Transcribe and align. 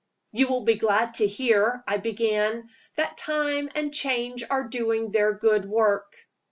"You 0.31 0.47
will 0.49 0.63
be 0.63 0.73
glad 0.77 1.13
to 1.19 1.27
hear," 1.27 1.83
I 1.87 1.97
began, 1.97 2.69
"that 2.95 3.17
time 3.17 3.69
and 3.75 3.93
change 3.93 4.43
are 4.49 4.67
doing 4.67 5.11
their 5.11 5.31
good 5.33 5.65
work." 5.65 6.11